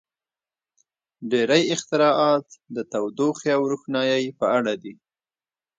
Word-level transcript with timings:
•ډېری 1.31 1.61
اختراعات 1.73 2.47
د 2.75 2.77
تودوخې 2.91 3.49
او 3.57 3.61
روښنایۍ 3.71 4.25
په 4.39 4.45
اړه 4.57 4.73
دي. 4.83 4.93